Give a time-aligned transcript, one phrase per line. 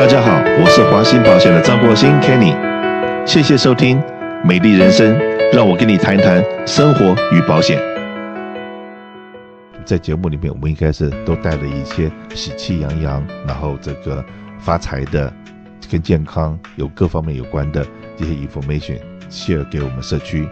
[0.00, 2.56] 大家好，我是华兴保险的张国兴 Kenny，
[3.26, 4.02] 谢谢收听
[4.42, 5.14] 美丽人生，
[5.52, 7.78] 让我跟你谈谈生活与保险。
[9.84, 14.24] 在节目里面，我们应该是都带了一些喜气洋洋，然后这个
[14.58, 15.30] 发财的、
[15.90, 17.86] 跟健康有各方面有关的
[18.16, 18.98] 这些 information
[19.28, 20.48] share 给我们社区。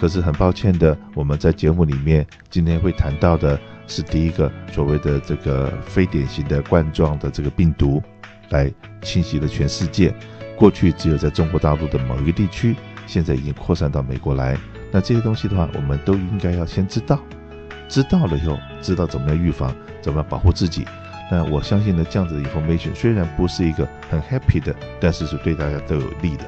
[0.00, 8.02] 可是很抱歉的，我们在节目里面今天会谈到的是第一个所谓的这个非典型的冠状的这个病毒。
[8.50, 8.72] 来
[9.02, 10.14] 侵袭了全世界，
[10.56, 12.76] 过去只有在中国大陆的某一个地区，
[13.06, 14.56] 现在已经扩散到美国来。
[14.92, 17.20] 那这些东西的话，我们都应该要先知道，
[17.88, 20.86] 知道了以后，知道怎么样预防，怎么样保护自己。
[21.30, 26.44] 那我相信呢，这样子的 information 虽然不是一个很 happy 的，但是是对大家都有利的。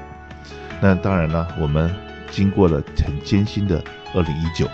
[0.80, 1.92] 那当然了，我们
[2.30, 3.82] 经过了很艰辛的
[4.14, 4.68] 2019，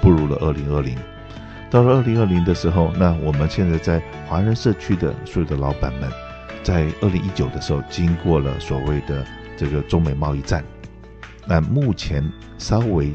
[0.00, 0.96] 步入了2020。
[1.70, 6.10] 到了2020的时候，那我们现在在华人社区的所有的老板们。
[6.62, 9.26] 在二零一九的时候，经过了所谓的
[9.56, 10.64] 这个中美贸易战，
[11.46, 12.24] 那目前
[12.58, 13.12] 稍微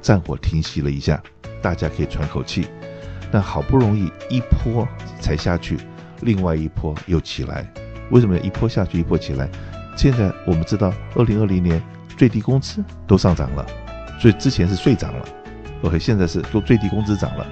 [0.00, 1.22] 战火停息了一下，
[1.60, 2.66] 大家可以喘口气。
[3.30, 4.88] 那好不容易一波
[5.20, 5.76] 才下去，
[6.22, 7.70] 另外一波又起来。
[8.10, 9.46] 为什么一波下去一波起来？
[9.94, 11.82] 现在我们知道，二零二零年
[12.16, 13.66] 最低工资都上涨了，
[14.18, 15.24] 所以之前是税涨了
[15.82, 17.46] ，OK，现在是都最低工资涨了。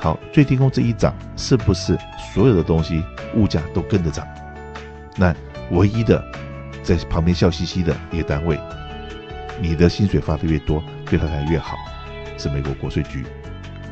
[0.00, 1.98] 好，最低工资一涨，是不是
[2.32, 3.02] 所有的东西
[3.34, 4.26] 物价都跟着涨？
[5.18, 5.34] 那
[5.72, 6.24] 唯一的
[6.82, 8.58] 在旁边笑嘻嘻的一个单位，
[9.60, 11.76] 你的薪水发的越多，对他才越好，
[12.38, 13.26] 是美国国税局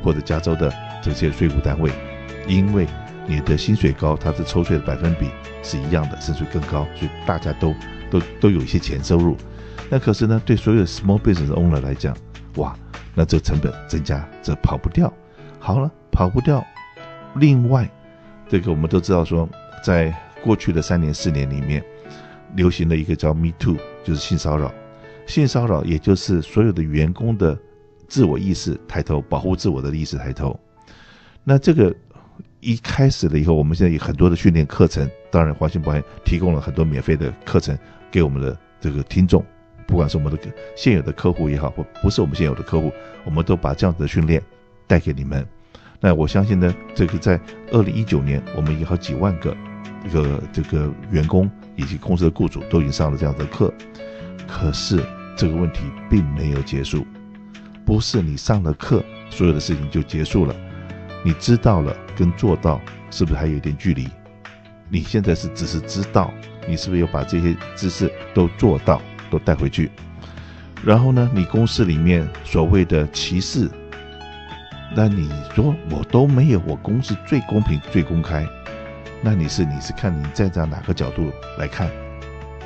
[0.02, 1.90] 或者加州的这些税务单位，
[2.46, 2.86] 因为
[3.26, 5.28] 你的薪水高，它的抽税的百分比
[5.62, 7.74] 是一样的，甚至更高，所以大家都
[8.08, 9.36] 都都有一些钱收入。
[9.90, 12.16] 那可是呢，对所有 small business owner 来讲，
[12.56, 12.74] 哇，
[13.14, 15.12] 那这成本增加，这跑不掉。
[15.58, 16.64] 好了，跑不掉。
[17.34, 17.88] 另外，
[18.48, 19.48] 这个我们都知道说，
[19.84, 20.14] 在
[20.46, 21.84] 过去的三年四年里面，
[22.54, 24.72] 流行了一个叫 Me Too，就是性骚扰。
[25.26, 27.58] 性骚扰也就是所有的员工的
[28.06, 30.58] 自我意识抬头，保护自我的意识抬头。
[31.42, 31.92] 那这个
[32.60, 37.76] 一开始了以后，我们现在有很多的训练课程，当然华信保险提供了很多免费的课程
[38.08, 39.44] 给我们的这个听众，
[39.84, 40.38] 不管是我们的
[40.76, 42.92] 现有的客户也好，或不是我们现有的客户，
[43.24, 44.40] 我们都把这样子的训练
[44.86, 45.44] 带给你们。
[45.98, 47.40] 那我相信呢，这个在
[47.72, 49.56] 二零一九年，我们有好几万个。
[50.06, 53.72] 一个这个员工以及公司的雇主都已经上了这样的课，
[54.46, 55.04] 可是
[55.36, 57.04] 这个问题并没有结束，
[57.84, 60.54] 不是你上了课，所有的事情就结束了。
[61.24, 62.80] 你知道了跟做到
[63.10, 64.08] 是不是还有一点距离？
[64.88, 66.32] 你现在是只是知道，
[66.68, 69.90] 你是不是要把这些知识都做到，都带回去？
[70.84, 73.68] 然后呢，你公司里面所谓的歧视，
[74.94, 78.46] 那你说我都没有，我公司最公平、最公开。
[79.26, 81.90] 那你是你是看你站在哪个角度来看？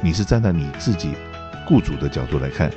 [0.02, 1.14] 你是站在你自己
[1.66, 2.70] 雇主的角度来看，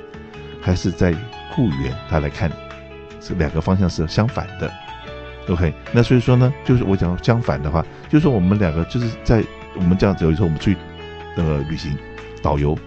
[0.61, 1.13] 还是在
[1.53, 2.49] 雇员他来看？
[3.19, 4.71] 这两个方向是相反的。
[5.49, 9.43] OK，那所以说呢，就是我讲相反的话，就是说我们两个就是在
[9.75, 10.77] 我们这样子，有时候我们去
[11.35, 11.93] 那个旅行，
[12.41, 12.77] 导游，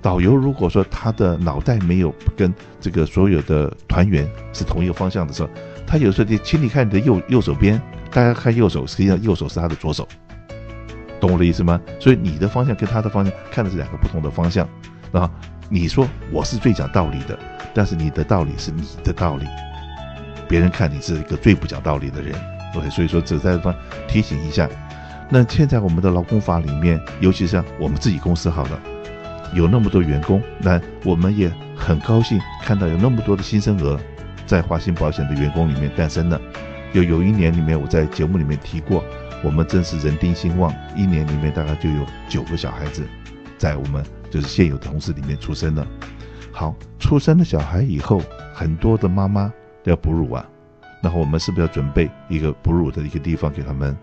[0.00, 5.50] 导游如果说他的脑袋没有跟这个所有的团员是同一个方向的时候，
[5.90, 7.80] 他有时候就请你看你的右右手边。
[8.12, 10.06] 大家看右手，实际上右手是他的左手，
[11.20, 11.80] 懂我的意思吗？
[11.98, 14.68] 所以你的方向跟他的方向看的是两个不同的方向。
[15.12, 15.30] 啊，
[15.68, 17.38] 你说我是最讲道理的，
[17.72, 19.46] 但是你的道理是你的道理，
[20.48, 22.34] 别人看你是一个最不讲道理的人。
[22.74, 23.72] OK，所以说只在方
[24.08, 24.68] 提醒一下。
[25.28, 28.80] 那现在我们的劳工法里面，尤其像我们自己公司好了，
[29.54, 34.00] 有那么多员工，那我们也很高兴看到有那么多的新生儿
[34.50, 36.40] 在华信保险的员工里面诞生了。
[36.92, 39.04] 有有一年里面，我在节目里面提过，
[39.44, 43.06] 我们真是人丁兴旺，一年里面大概就有九个小孩子，
[43.56, 45.86] 在我们就是现有同事里面出生了。
[46.50, 48.20] 好，出生了小孩以后，
[48.52, 49.52] 很多的妈妈
[49.84, 50.44] 都要哺乳啊，
[51.00, 53.96] 然后我们是不是要准备一个哺乳的一个地方给他们？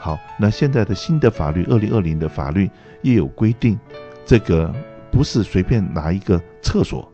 [0.00, 2.70] 好，那现在的新的法律，二零二零的法律
[3.02, 3.78] 也有规定，
[4.24, 4.74] 这个
[5.12, 7.12] 不是随便拿一个厕所，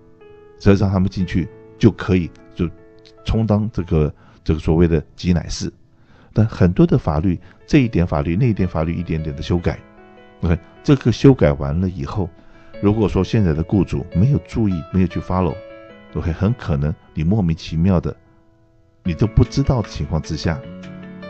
[0.61, 2.31] 只要让他们进去就可以，
[3.25, 4.13] 充当这个。
[4.47, 5.73] 这个所谓的挤奶师，
[6.33, 7.37] 但很多的法律，
[7.67, 9.77] 这一点法律，那一点法律，一点点的修改。
[10.43, 12.31] OK，这个修改完了以后，
[12.81, 18.17] 如果说现在的雇主没有注意，没有去 follow，OK，很可能你莫名其妙的，
[19.03, 20.61] 你都不知道的情况之下，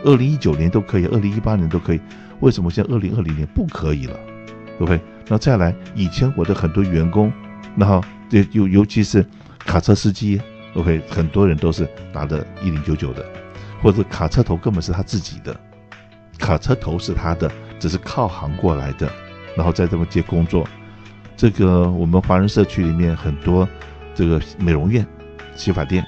[0.03, 2.01] 二零一九年都可以，二零一八年都可以，
[2.41, 4.19] 为什么现在二零二零年不可以了
[4.79, 7.33] ？OK，那再来，以前我的很多员工，
[7.75, 7.99] 然后
[8.51, 9.25] 尤尤其是
[9.57, 10.39] 卡车司机。
[10.77, 13.25] OK，很多人都是拿的一零九九的，
[13.81, 15.59] 或者卡车头根本是他自己的，
[16.37, 19.11] 卡车头是他的，只是靠行过来的。
[19.55, 20.67] 然后在这么接工作。
[21.35, 23.67] 这个我们华人社区里面很多
[24.13, 25.05] 这个美容院、
[25.55, 26.05] 洗发店、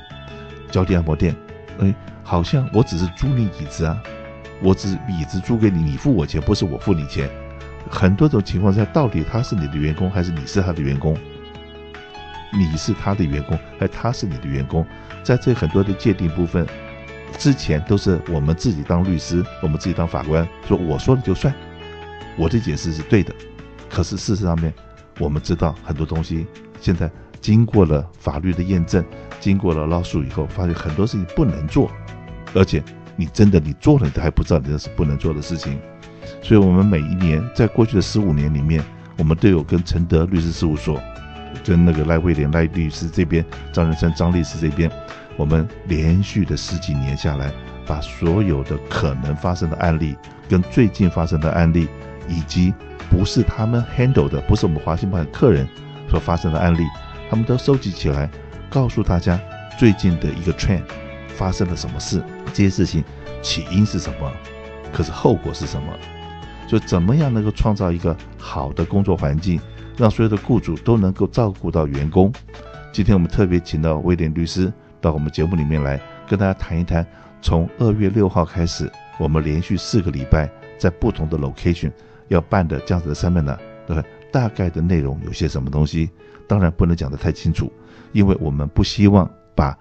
[0.69, 1.35] 脚底按摩店，
[1.79, 1.93] 哎，
[2.23, 3.99] 好像我只是租你椅子啊，
[4.61, 7.27] 我只椅子租给你，你付我钱，不是我付你钱。
[7.89, 11.17] 很多种情况下，到底他是你的员工还是你是他的员工？
[12.51, 14.85] 你是他的员工还他是你的员工？
[15.23, 16.65] 在这很多的界定部分，
[17.37, 21.53] 之前都是我们自己当律师，我们自己当法官，说我说了就算，
[22.37, 23.33] 我的解释是对的。
[23.89, 24.73] 可是事实上面。
[25.21, 26.47] 我们知道很多东西，
[26.79, 27.11] 现在
[27.41, 29.03] 经过了法律的验证，
[29.37, 31.91] 经过了捞数以后，发现很多事情不能做，
[32.55, 32.81] 而且
[33.17, 35.77] 你真的你做了，你都还不知道你这是不能做的事情。
[36.41, 38.81] 所以，我们每一年在过去的十五年里面，
[39.17, 41.03] 我们都有跟承德律师事务所，
[41.63, 44.89] 跟那个赖慧莲赖律师这边，张仁生张律师这边，
[45.37, 47.51] 我们连续的十几年下来，
[47.85, 50.15] 把所有的可能发生的案例，
[50.47, 51.87] 跟最近发生的案例，
[52.27, 52.73] 以及
[53.09, 55.67] 不是他们 handle 的，不是我们华信保险客人
[56.09, 56.83] 所发生的案例，
[57.29, 58.29] 他们都收集起来，
[58.69, 59.39] 告诉大家
[59.77, 60.83] 最近的一个 trend
[61.29, 62.23] 发生了什么事，
[62.53, 63.03] 这些事情
[63.41, 64.31] 起因是什么，
[64.91, 65.93] 可是后果是什么，
[66.67, 69.59] 就怎么样能够创造一个好的工作环境，
[69.99, 72.31] 让所有的雇主都能够照顾到员工。
[72.93, 77.05] 今天我们特别请到威廉律师到我们节目里面来，跟大家谈一谈，
[77.41, 81.91] 从二月六号开始，我们连续四个礼拜在不同的 location。
[82.29, 84.03] 要办的这样子的 seminar，对吧？
[84.31, 86.09] 大概的内容有些什么东西？
[86.47, 87.69] 当然不能讲得太清楚，
[88.13, 89.77] 因为我们不希望把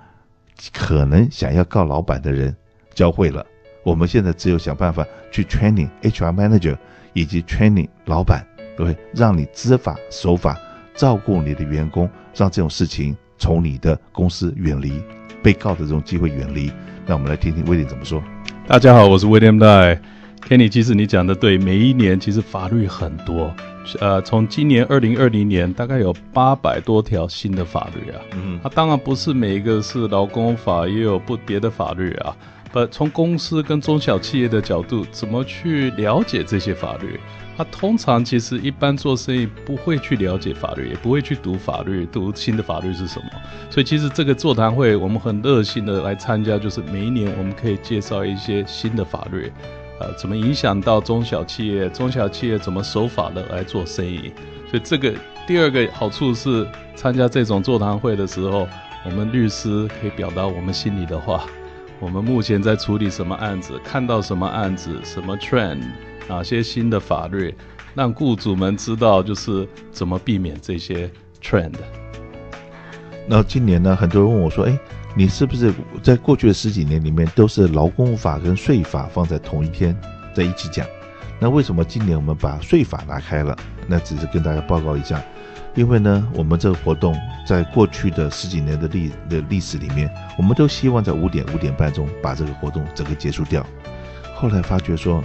[0.72, 2.56] 可能想要告老板的人
[2.92, 3.46] 教会了。
[3.84, 6.76] 我们现在只有想办法去 training HR manager
[7.12, 8.44] 以及 training 老板，
[8.78, 8.96] 对不对？
[9.12, 10.56] 让你知法守法，
[10.94, 15.02] 照顾你的员工，让这种事情从你的公司远离，
[15.42, 16.72] 被告的这种机会远离。
[17.04, 18.22] 那我们来听听威廉怎么说。
[18.68, 19.98] 大家好，我是 William Lai。
[20.48, 23.52] Kenny，其实你讲的对，每一年其实法律很多，
[23.98, 32.34] 呃，从今年二零二零年大概有八百多条新的法律啊，嗯，它当然不是每一个是劳工法，也有不别的法律啊，
[32.72, 37.18] 呃，从公司跟中小企业的角度，怎么去了解这些法律？
[37.56, 43.26] 他通常其实一般做生意不会去了解法律，也不会去读法律，读新的法律是什么。
[43.68, 49.50] 所以其实这个座谈会，我们很热心的来参加，就是每一年我们可以介绍一些新的法律。
[49.98, 51.88] 呃，怎么影响到中小企业？
[51.88, 54.30] 中小企业怎么守法的来做生意？
[54.70, 55.12] 所以这个
[55.44, 56.64] 第二个好处是，
[56.94, 58.68] 参加这种座谈会的时候，
[59.04, 61.44] 我们律师可以表达我们心里的话。
[62.00, 63.78] 我们目前在处理什么案子？
[63.84, 65.00] 看到什么案子？
[65.04, 65.82] 什么 trend？
[66.28, 67.54] 哪些新的法律？
[67.94, 71.10] 让雇主们知道，就是怎么避免这些
[71.42, 71.74] trend。
[73.26, 74.78] 那今年呢，很多人问我说：“哎。”
[75.16, 79.98] 你是不是在过去的十几年里面都是劳工法跟税法放在同一天
[80.32, 80.86] 在一起讲？
[81.40, 83.56] 那为什么今年我们把税法拿开了？
[83.88, 85.20] 那只是跟大家报告一下，
[85.74, 87.16] 因为呢，我们这个活动
[87.46, 93.64] 在过去的十几年的历的历史里面，我们都希望在五点五点半钟把这个活动整个结束掉。
[94.34, 95.22] 后来发觉说，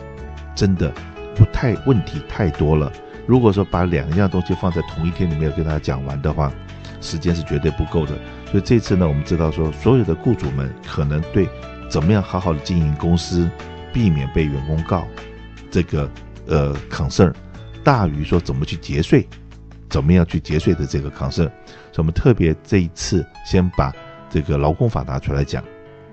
[0.54, 0.92] 真的
[1.36, 2.92] 不太问题太多了。
[3.26, 6.52] 如果说把两样东西放在同一天里面跟大家讲完的话，
[7.02, 8.12] 时间是绝对不够的。
[8.52, 11.48] 所以这次呢，我们知道说，所有的雇主们可能对
[11.90, 13.50] 怎么样好好的经营公司，
[13.92, 15.08] 避免被员工告，
[15.72, 16.10] 这个
[16.48, 17.34] 呃 concern
[17.84, 19.28] 大于说怎么去节税，
[19.94, 21.46] 怎么样去节税的这个抗争。
[21.92, 23.94] 所以我们特别这一次先把
[24.28, 25.64] 这个劳工法拿出来讲，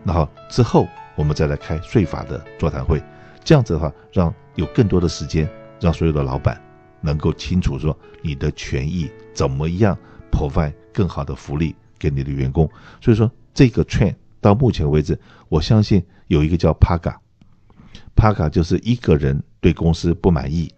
[0.04, 3.02] 然后之后我们再来开税法的座谈会。
[3.42, 5.48] 这样子的话，让有更多的时间，
[5.80, 6.60] 让所有的老板
[7.00, 9.96] 能够清楚说你的权益怎么样
[10.30, 11.74] provide 更好的福利。
[11.98, 12.66] 给你的员工，
[12.98, 15.20] 所以说这个 trend 到目前为止，
[15.50, 20.72] 我相信有一个叫 PAGA，PAGA 就是一个人对公司不满意，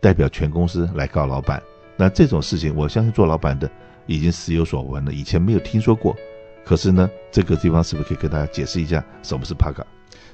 [0.00, 1.60] 代表全公司来告老板。
[2.00, 3.70] 那这种事情，我相信做老板的
[4.06, 6.16] 已经时有所闻了，以前没有听说过。
[6.64, 9.84] 可是呢，这个地方是不是可以跟大家解释一下什么是 PAGA？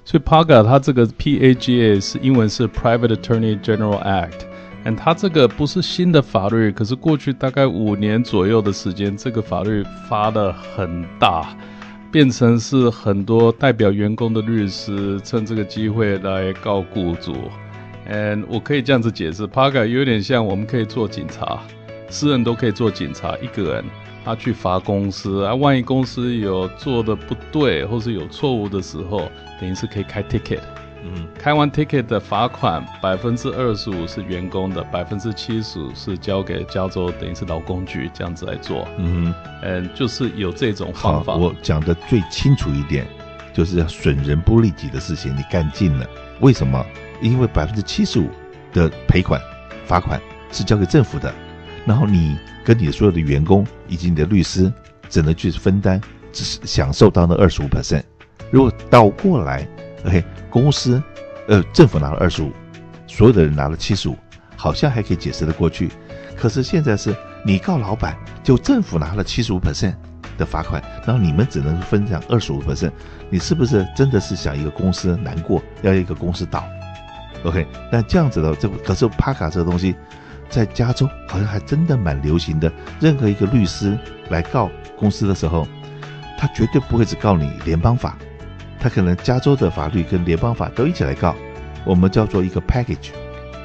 [0.05, 4.43] 所以 PAGA 它这个 PAGA 是英文是 Private Attorney General Act。
[4.85, 11.57] 嗯，它这个不是新的法律，可是过去大概五年左右的时间，这个法律发得很大，
[12.13, 17.35] 变成是很多代表员工的律师趁这个机会来告雇主。
[18.09, 21.61] 嗯，我可以这样子解释，PAGA 有点像我们可以做警察，
[22.09, 23.85] 私人都可以做警察，一个人
[24.25, 30.61] 他去罚公司啊，万一公司有做的不对或是有错误的时候，等于是可以开 ticket。
[31.09, 38.89] 嗯，开完 ticket 的罚款百分之二十五是员工的，百分之七十五是交给加州，等于是劳工局这样子来做。
[38.99, 39.33] 嗯
[39.63, 41.35] 嗯，就是有这种方法。
[41.35, 43.07] 我讲的最清楚一点，
[43.53, 46.07] 就是要损人不利己的事情你干尽了，
[46.41, 46.85] 为什么？
[47.21, 48.29] 因为百分之七十五
[48.73, 49.41] 的赔款
[49.87, 50.21] 罚款
[50.51, 51.33] 是交给政府的，
[51.85, 54.73] 然后你跟你所有的员工以及你的律师
[55.09, 56.01] 只能去分担，
[56.33, 58.03] 只是享受到那二十五 percent。
[58.51, 59.67] 如果倒过来
[60.05, 61.03] ，OK，公司
[61.49, 62.53] 呃政府拿了二十五，
[63.07, 64.17] 所有的人拿了七十五，
[64.57, 65.91] 好像还可以解释得过去。
[66.37, 69.95] 可是现在是你告老板，就政府拿了七十五 percent
[70.37, 72.93] 的罚款，然后你们只能分享二十五 percent，
[73.31, 76.65] 你是不是真的是想一个公司难过，要一个公司倒
[77.47, 79.95] ？OK，那这样子的这可是帕卡这个东西，
[80.51, 82.71] 在加州好像还真的蛮流行的。
[83.01, 83.97] 任何一个律师
[84.31, 85.67] 来告公司的时候，
[86.37, 88.19] 他绝对不会只告你联邦法，
[88.81, 91.35] 他可能加州的法律跟联邦法都一起来告，
[91.85, 93.11] 我们叫做一个 package。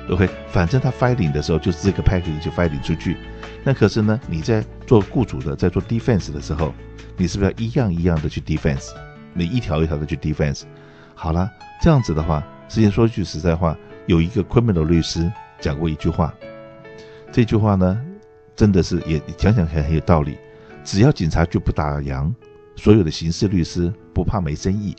[0.09, 3.17] OK，反正他 filing 的时候就是这个 package 就 filing 出去。
[3.63, 6.73] 那可是呢，你在做雇主的，在做 defense 的时候，
[7.17, 8.89] 你是不是要一样一样的去 defense？
[9.33, 10.63] 你一条一条的去 defense？
[11.15, 11.49] 好了，
[11.81, 16.33] 这样子的话，之前说句实在话，有一个 criminal 律师讲过一句话，
[17.29, 18.01] 这句话呢，
[18.55, 20.37] 真的是也讲讲还很有道理。
[20.81, 22.33] 只要警察局不打烊，
[22.77, 24.95] 所有的刑事律师不怕没生意，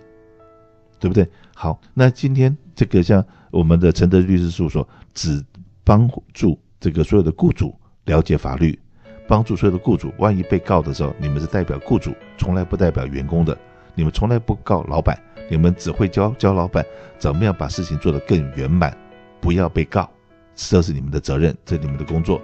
[1.00, 1.26] 对不对？
[1.54, 4.86] 好，那今天这个像我们的承德律师事务所。
[5.14, 5.42] 只
[5.82, 7.74] 帮助这个所有的雇主
[8.04, 8.78] 了解法律，
[9.26, 13.56] 帮助所有的雇主，万一被告的时候，你们是代表雇主，从来不代表员工的，
[13.94, 15.18] 你们从来不告老板，
[15.50, 16.84] 你们只会教教老板
[17.18, 18.96] 怎么样把事情做得更圆满，
[19.40, 20.10] 不要被告，
[20.54, 22.40] 这是你们的责任，这是你们的工作。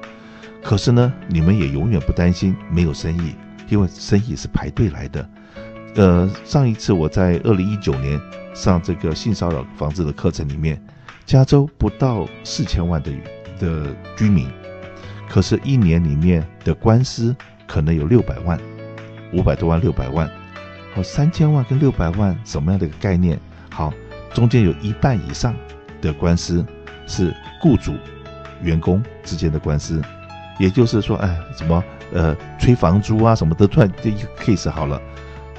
[0.62, 3.34] 可是呢，你们也永远不担心没有生意，
[3.68, 5.28] 因为生意是排队来的。
[5.94, 8.20] 呃，上一次我在二零一九年
[8.54, 10.80] 上这个性骚扰防治的课程里面。
[11.26, 13.12] 加州不到四千万的
[13.60, 14.48] 的居民，
[15.28, 17.36] 可是，一年里面的官司
[17.66, 18.58] 可能有六百万，
[19.34, 20.26] 五百多万，六百万，
[21.02, 23.38] 三千万跟六百万什么样的一个概念？
[23.70, 23.92] 好，
[24.32, 25.54] 中间有一半以上
[26.00, 26.64] 的官司
[27.06, 27.94] 是雇主、
[28.62, 30.02] 员工之间的官司，
[30.58, 35.00] 也就是说，哎，什么呃催房租啊，什么的，突然这一个 case 好了，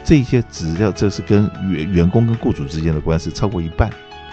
[0.03, 3.89] 这些只要这是跟员员工跟雇主之间的官司超过一半，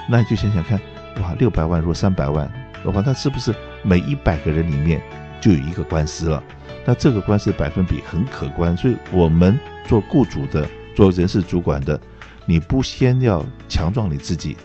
[0.08, 0.80] 那你就想想看。
[1.22, 2.46] 哇，六百万，如果三百万，
[2.84, 5.00] 的话，那是不是每一百个人里面
[5.40, 6.42] 就有一个官司了？
[6.84, 8.76] 那这个官司百分比很可观。
[8.76, 12.00] 所以，我们做雇主的，做人事主管的，
[12.46, 14.56] 你不先要强壮你自己，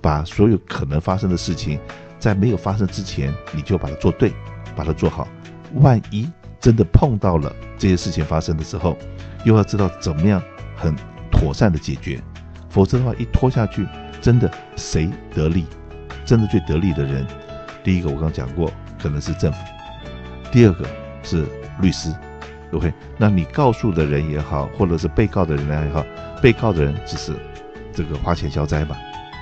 [0.00, 1.80] 把所有可能发生的事情，
[2.20, 4.32] 在没有发生之前，你就把它做对，
[4.76, 5.26] 把它做好。
[5.74, 6.30] 万一
[6.60, 8.96] 真的碰到了这些事情发生的时候，
[9.44, 10.40] 又要知道怎么样
[10.76, 10.94] 很
[11.28, 12.22] 妥善的解决，
[12.68, 13.84] 否则的话，一拖下去，
[14.20, 15.66] 真的谁得利？
[16.24, 17.26] 真的最得利的人，
[17.82, 18.70] 第一个我刚刚讲过，
[19.02, 19.58] 可能是政府；
[20.52, 20.86] 第二个
[21.24, 21.44] 是
[21.80, 22.14] 律师
[22.72, 22.92] ，OK？
[23.16, 26.04] 那你告诉的人也好，或者是被告的人也好，
[26.42, 27.32] 被告的人只是
[27.92, 28.96] 这个花钱消灾吧，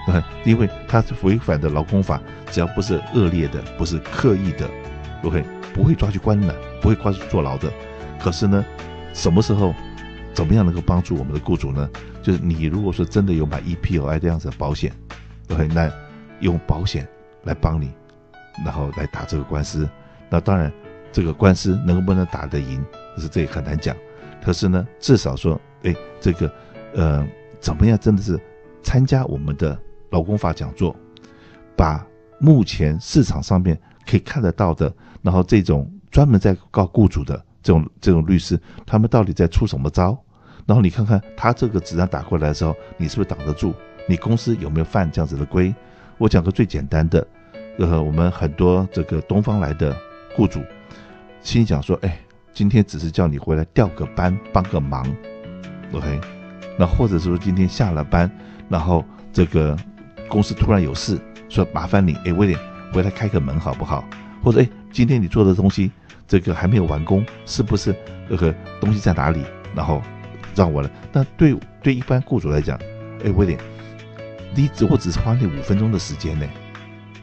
[0.07, 2.21] 对，因为他是违反的劳工法，
[2.51, 4.69] 只要不是恶劣的，不是刻意的
[5.23, 5.45] ，OK？
[5.75, 7.71] 不会抓去关的，不会抓去坐牢的。
[8.19, 8.65] 可是呢，
[9.13, 9.75] 什么时候，
[10.35, 11.89] 怎么样能够帮助我们的雇主呢？
[12.23, 14.93] 就是你如果说真的有买 EPOI 这样子的保险
[15.51, 15.69] ，OK？
[15.69, 15.91] 那
[16.41, 17.07] 用保险
[17.45, 17.93] 来帮你，
[18.65, 19.89] 然后来打这个官司。
[20.29, 20.73] 那当然，
[21.13, 22.85] 这个官司能不能打得赢，
[23.17, 23.97] 是这也很难讲。
[24.43, 26.51] 可是呢，至少说，哎，这个，
[26.95, 27.27] 呃，
[27.61, 28.39] 怎么样，真的是
[28.83, 29.79] 参加我们的
[30.11, 30.95] 劳工法讲座，
[31.77, 32.07] 把
[32.39, 40.17] 目前市场上面可以看得到的，然后这种专门在告雇主的这种这种律师，他们到底在出什么招？
[40.67, 43.75] 然后你看看他这个子弹打过来的时候，你是不是挡得住？
[44.07, 45.75] 你公司有没有犯这样子的规？
[46.17, 47.27] 我讲个最简单的，
[47.79, 49.97] 呃，我们很多这个东方来的
[50.37, 50.61] 雇主，
[51.41, 52.19] 心想说，哎，
[52.53, 55.07] 今天只是叫你回来调个班，帮个忙
[55.93, 56.21] ，OK，
[56.79, 58.31] 那或者说今天下了班，
[58.69, 59.77] 然后这个
[60.29, 61.19] 公司突然有事，
[61.49, 62.59] 说麻烦你，哎，威廉
[62.93, 64.05] 回来开个门好不好？
[64.43, 65.91] 或者哎，今天你做的东西
[66.27, 67.95] 这个还没有完工，是不是
[68.29, 69.43] 这个东西在哪里？
[69.75, 70.03] 然后
[70.55, 70.91] 让我来。
[71.13, 72.79] 那对对一般雇主来讲，
[73.25, 73.59] 哎，威廉。
[74.55, 76.47] 你只我只是花你五分钟的时间呢，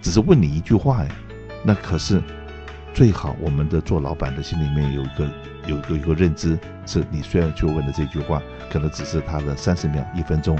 [0.01, 1.09] 只是问你一句话哎，
[1.63, 2.21] 那可是
[2.95, 5.29] 最好我们的做老板的心里面有一个
[5.67, 10.57] 有一个一个认知，是你虽然去问的这句话，可能只是他的三十秒一分钟，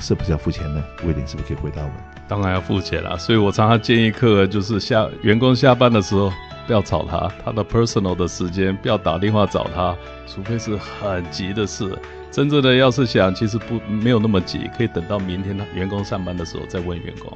[0.00, 0.82] 是不是要付钱呢？
[1.04, 1.90] 威廉是不是可以回答我？
[2.26, 6.32] 当然要付钱了，所以我常常建议客人就是下员工下班的时候
[6.66, 11.96] 不要吵他，他的 personal 的时间不要打电话找他，除非是很急的事。
[12.32, 17.32] 真正的要是想，其实不没有那么急，可以等到明天他员工上班的时候再问员工。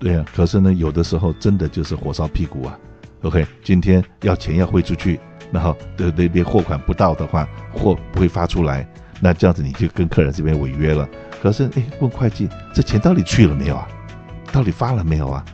[0.00, 2.76] 对啊，可是呢，有的时候真的就是火烧屁股啊。
[3.22, 5.20] OK，今天要钱要汇出去，
[5.52, 8.86] 然后对那边货款不到的话，货不会发出来，
[9.20, 11.06] 那这样子你就跟客人这边违约了。
[11.42, 13.86] 可是哎，问会计，这钱到底去了没有啊？
[14.52, 15.44] 到底发了没有啊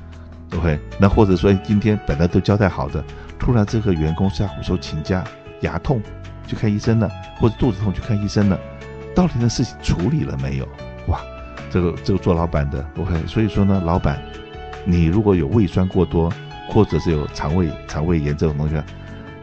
[0.57, 3.05] ？OK，那或者说今天本来都交代好的，
[3.39, 5.25] 突然这个员工下午说请假，
[5.61, 6.01] 牙痛
[6.47, 8.59] 去看医生了，或者肚子痛去看医生了，
[9.15, 10.69] 到底那事情处理了没有？
[11.09, 11.21] 哇，
[11.69, 14.23] 这个这个做老板的 OK，所以说呢，老板，
[14.85, 16.33] 你如果有胃酸过多，
[16.69, 18.75] 或者是有肠胃肠胃炎这种东西，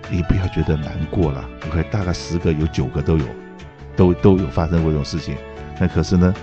[0.10, 1.44] 你不要觉得难过了。
[1.68, 3.26] OK，大概十个有九个都有，
[3.96, 5.36] 都都有发生过这种事情。
[5.80, 6.34] 那可是呢，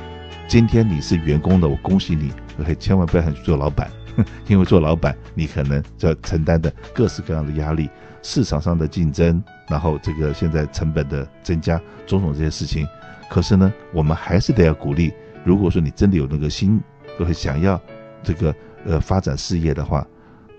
[0.49, 2.33] 今天你是员工的，我恭喜你。
[2.61, 3.91] OK，千万不要想去做老板，
[4.49, 7.89] 因为做老板你可能就要承担的各式各样的压力，
[8.23, 12.87] 市场上的竞争，然后这个现在成本的增加，种种这些事情。
[13.29, 15.13] 可是呢，我们还是得要鼓励，
[15.45, 16.81] 如果说你真的有那个心，
[17.19, 17.81] 会想要
[18.23, 20.05] 这个呃发展事业的话，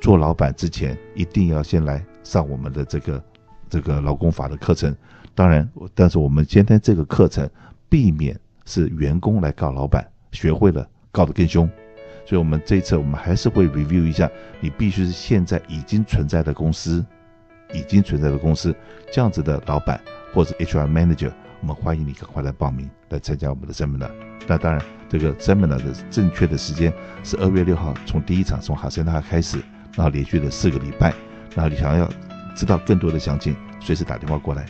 [0.01, 3.23] 做老板之前一定要先来上我们的这个
[3.69, 4.93] 这个劳工法的课程。
[5.33, 7.49] 当然，但是我们今天这个课程
[7.87, 11.69] 避免是员工来告老板，学会了告得更凶。
[12.25, 14.29] 所以，我们这一次我们还是会 review 一下，
[14.59, 17.05] 你必须是现在已经存在的公司，
[17.73, 18.75] 已经存在的公司
[19.11, 20.01] 这样子的老板
[20.33, 21.31] 或者 HR manager，
[21.61, 24.11] 我们欢迎你赶快来报名来参加我们的 seminar。
[24.47, 26.91] 那当然，这个 seminar 的正确的时间
[27.23, 29.57] 是二月六号，从第一场从哈森纳开始，
[29.95, 31.13] 然后连续的四个礼拜。
[31.55, 32.09] 然后你想要
[32.55, 34.65] 知道更多的详情，随时打电话过来。